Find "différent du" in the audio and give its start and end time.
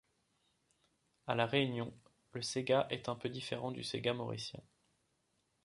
3.29-3.83